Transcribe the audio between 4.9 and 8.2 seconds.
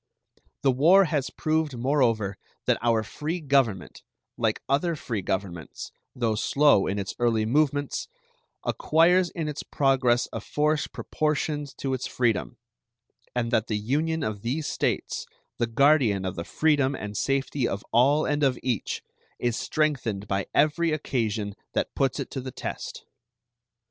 free governments, though slow in its early movements,